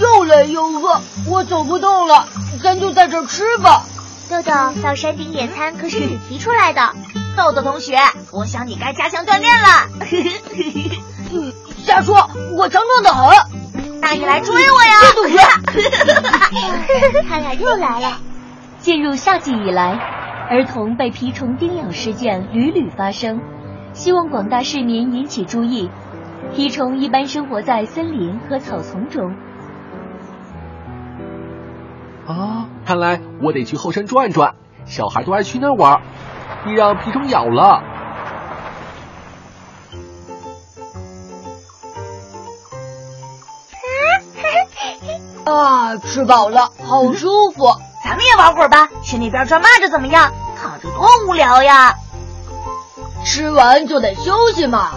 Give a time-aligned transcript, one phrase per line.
[0.00, 2.26] 又累又饿我走不动了
[2.62, 3.84] 咱就在这吃吧。
[4.28, 4.50] 豆豆
[4.82, 6.94] 到山顶野餐可是你提出来的。
[7.36, 7.96] 豆豆同学
[8.32, 9.88] 我想你该加强锻炼了
[11.84, 14.94] 瞎说我强壮的很那你来追我呀
[17.28, 18.18] 他俩 又来了。
[18.80, 19.92] 进入夏季以来
[20.50, 23.40] 儿童被蜱虫叮咬事件屡屡发生。
[23.94, 25.88] 希望广大市民引起注意。
[26.54, 29.34] 蜱虫一般生活在森林和草丛中。
[32.26, 34.54] 啊，看来我得去后山转转。
[34.84, 36.02] 小孩都爱去那玩，
[36.66, 37.82] 你让蜱虫咬了。
[45.50, 47.66] 啊，吃饱了，好舒服。
[48.04, 50.30] 咱们也玩会儿吧，去那边抓蚂蚱怎么样？
[50.60, 51.94] 躺着多无聊呀。
[53.24, 54.90] 吃完就得休息嘛。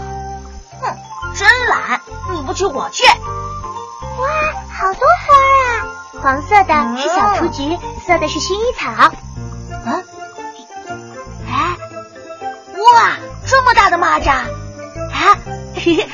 [0.82, 0.96] 哼，
[1.36, 2.02] 真懒！
[2.34, 3.04] 你不去我去。
[3.06, 4.28] 哇，
[4.72, 6.22] 好多花啊！
[6.22, 8.92] 黄色的是小雏菊，色的是薰衣草。
[8.92, 9.12] 啊？
[11.48, 11.78] 哎，
[12.94, 14.30] 哇，这么大的蚂蚱！
[14.32, 15.38] 啊，
[15.76, 16.10] 嘿嘿。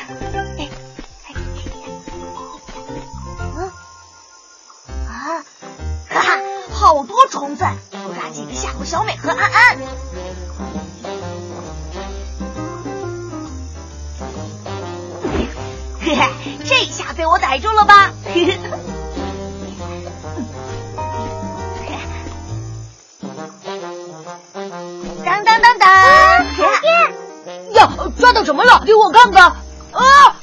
[6.76, 9.78] 好多虫子，我抓几个吓唬小美和安安。
[16.06, 18.12] 嘿嘿，这下被我逮住了吧？
[18.26, 18.60] 嘿嘿。
[25.24, 25.90] 当当当当！
[27.74, 27.90] 呀，
[28.20, 28.84] 抓到什么了？
[28.86, 29.56] 给我看看！
[29.94, 30.36] 啊，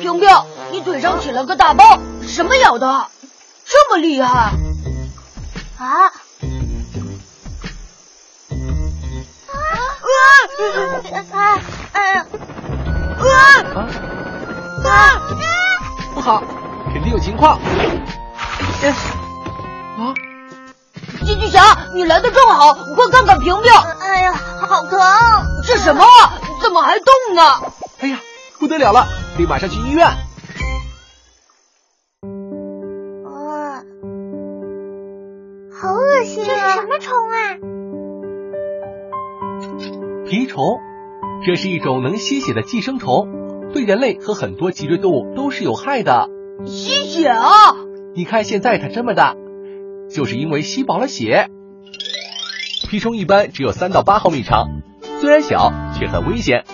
[0.00, 0.28] 平平，
[0.70, 3.06] 你腿上起了个大包，什么咬的？
[3.64, 4.52] 这么厉害？
[5.78, 6.12] 啊！
[9.48, 9.60] 啊！
[11.32, 11.32] 啊！
[11.32, 11.60] 啊！
[16.24, 16.42] 好，
[16.90, 17.58] 肯定有情况。
[19.98, 20.14] 啊！
[21.26, 21.60] 寄居侠，
[21.94, 23.70] 你来的正好，快看看平平。
[24.00, 24.98] 哎呀，好疼！
[25.66, 26.32] 这什么啊？
[26.62, 27.42] 怎么还动呢？
[28.00, 28.18] 哎呀，
[28.58, 30.06] 不得了了，得马上去医院。
[35.78, 36.46] 好恶心啊！
[36.48, 37.36] 这是什么虫啊？
[40.24, 40.80] 蜱虫，
[41.44, 43.28] 这是一种能吸血的寄生虫，
[43.74, 46.28] 对人类和很多脊椎动物都是有害的。
[46.64, 47.74] 吸血啊！
[48.14, 49.34] 你看现在它这么大，
[50.08, 51.48] 就是因为吸饱了血。
[52.88, 54.68] 蜱虫一般只有三到八毫米长，
[55.20, 56.64] 虽然小，却很危险，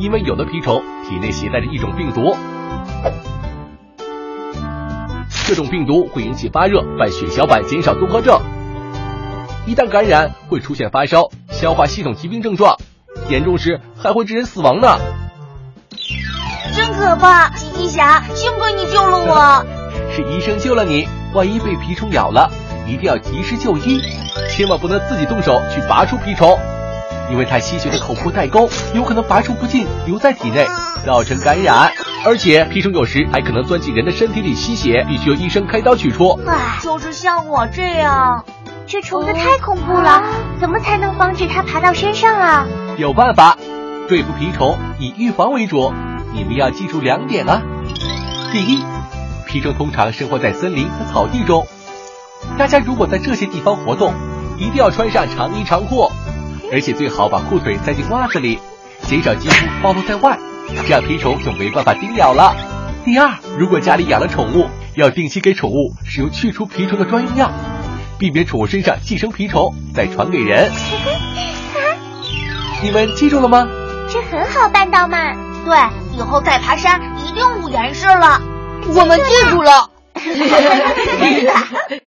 [0.00, 2.34] 因为有的蜱虫体内携带着一种病毒。
[5.46, 8.40] 这种病毒会引起发热、伴血小板减少综合症，
[9.66, 12.76] 一旦感染会出现发烧、消化系统疾病症状，
[13.28, 14.98] 严重时还会致人死亡呢。
[16.74, 17.50] 真可怕！
[17.50, 19.66] 寄居侠，幸亏你救了我。
[20.14, 22.50] 是医生救了你，万一被蜱虫咬了，
[22.86, 24.00] 一定要及时就医，
[24.50, 26.58] 千万不能自己动手去拔出蜱虫，
[27.30, 30.66] 因为它吸血的口部代沟有可能拔出不尽，留在体内，
[31.04, 31.92] 造成感染。
[32.24, 36.40] 而且蜱虫有时还可能钻进人的身体里吸血，必须由医生开刀取出。
[36.46, 38.44] 唉，就是像我这样，
[38.86, 40.22] 这虫子太恐怖了，
[40.58, 42.66] 怎么才能防止它爬到身上啊？
[42.96, 43.56] 有办法，
[44.08, 45.92] 对付蜱虫以预防为主。
[46.32, 47.62] 你们要记住两点啊。
[48.52, 48.82] 第一，
[49.46, 51.66] 蜱虫通常生活在森林和草地中，
[52.56, 54.14] 大家如果在这些地方活动，
[54.56, 56.10] 一定要穿上长衣长裤，
[56.72, 58.58] 而且最好把裤腿塞进袜子里，
[59.02, 60.38] 减少肌肤暴露在外。
[60.86, 62.54] 这样蜱虫就没办法叮咬了。
[63.04, 67.50] 第二，如果家里养了宠物，要定期给宠物使用去除蜱虫的专用药，
[68.18, 70.70] 避免宠物身上寄生蜱虫再传给人。
[72.82, 73.66] 你们记住了吗？
[74.10, 75.18] 这很好办到嘛。
[75.64, 75.76] 对，
[76.16, 78.40] 以后再爬山一定捂严实了。
[78.94, 79.90] 我们记住了。